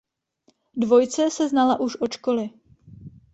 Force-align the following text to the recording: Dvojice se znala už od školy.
Dvojice 0.73 1.29
se 1.29 1.47
znala 1.49 1.79
už 1.79 1.95
od 2.07 2.11
školy. 2.13 2.49